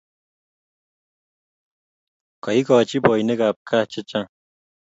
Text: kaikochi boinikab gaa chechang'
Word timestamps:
kaikochi 2.43 2.97
boinikab 3.05 3.55
gaa 3.67 3.85
chechang' 3.91 4.29